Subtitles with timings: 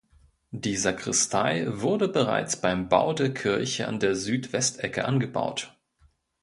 [0.49, 5.77] Die Sakristei wurde bereits beim Bau der Kirche an der Südwestecke angebaut.